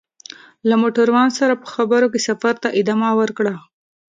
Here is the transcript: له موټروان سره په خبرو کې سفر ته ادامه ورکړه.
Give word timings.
له 0.69 0.75
موټروان 0.81 1.29
سره 1.39 1.53
په 1.61 1.67
خبرو 1.73 2.07
کې 2.13 2.19
سفر 2.27 2.53
ته 2.63 2.69
ادامه 2.79 3.09
ورکړه. 3.19 3.55